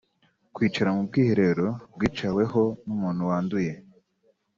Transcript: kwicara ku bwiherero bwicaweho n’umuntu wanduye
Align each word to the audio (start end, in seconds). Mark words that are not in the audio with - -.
kwicara 0.55 0.89
ku 0.95 1.01
bwiherero 1.07 1.67
bwicaweho 1.95 2.61
n’umuntu 2.85 3.21
wanduye 3.29 3.71